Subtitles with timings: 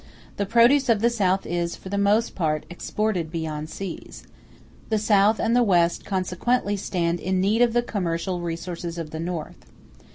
[0.37, 4.23] The produce of the South is, for the most part, exported beyond seas;
[4.89, 9.19] the South and the West consequently stand in need of the commercial resources of the
[9.19, 9.63] North.